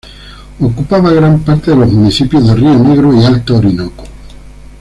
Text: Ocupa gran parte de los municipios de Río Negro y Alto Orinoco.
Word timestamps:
Ocupa 0.61 0.99
gran 0.99 1.41
parte 1.43 1.69
de 1.69 1.77
los 1.77 1.91
municipios 1.93 2.47
de 2.47 2.55
Río 2.55 2.73
Negro 2.79 3.13
y 3.13 3.23
Alto 3.23 3.57
Orinoco. 3.57 4.03